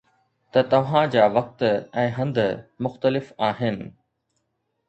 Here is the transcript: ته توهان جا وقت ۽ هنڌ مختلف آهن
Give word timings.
ته 0.53 0.59
توهان 0.71 1.11
جا 1.15 1.25
وقت 1.35 1.61
۽ 2.05 2.07
هنڌ 2.17 2.39
مختلف 2.87 3.29
آهن 3.49 3.79